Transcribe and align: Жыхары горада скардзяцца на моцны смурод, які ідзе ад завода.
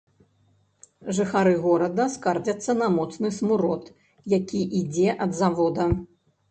Жыхары 1.17 1.51
горада 1.67 2.07
скардзяцца 2.15 2.71
на 2.81 2.91
моцны 2.97 3.33
смурод, 3.39 3.83
які 4.39 4.59
ідзе 4.83 5.09
ад 5.27 5.31
завода. 5.45 5.83